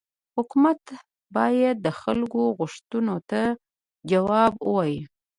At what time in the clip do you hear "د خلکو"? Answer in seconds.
1.85-2.41